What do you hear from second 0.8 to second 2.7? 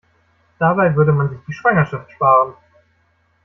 würde man sich die Schwangerschaft sparen.